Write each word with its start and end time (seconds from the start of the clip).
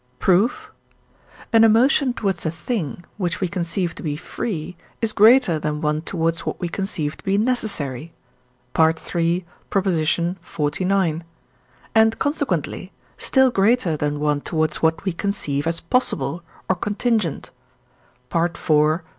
Proof. 0.17 0.71
An 1.53 1.63
emotion 1.63 2.11
towards 2.13 2.43
a 2.47 2.49
thing, 2.49 3.05
which 3.17 3.39
we 3.39 3.47
conceive 3.47 3.93
to 3.93 4.01
be 4.01 4.15
free, 4.15 4.75
is 4.99 5.13
greater 5.13 5.59
than 5.59 5.79
one 5.79 6.01
towards 6.01 6.43
what 6.43 6.59
we 6.59 6.69
conceive 6.69 7.15
to 7.17 7.23
be 7.23 7.37
necessary 7.37 8.11
(III. 8.79 8.93
xlix.), 8.95 11.21
and, 11.93 12.17
consequently, 12.17 12.91
still 13.15 13.51
greater 13.51 13.95
than 13.95 14.19
one 14.19 14.41
towards 14.41 14.77
what 14.81 15.05
we 15.05 15.13
conceive 15.13 15.67
as 15.67 15.79
possible, 15.79 16.41
or 16.67 16.75
contingent 16.75 17.51
(IV. 18.35 18.57
xi.). 18.57 18.95